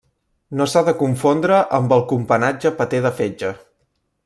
No 0.61 0.65
s'ha 0.71 0.81
de 0.87 0.93
confondre 1.01 1.59
amb 1.79 1.95
el 1.99 2.03
companatge 2.13 2.73
paté 2.83 3.05
de 3.07 3.13
fetge. 3.21 3.53